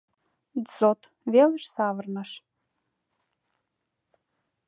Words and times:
ДЗОТ 0.73 1.01
велыш 1.31 1.65
савырныш. 1.75 2.31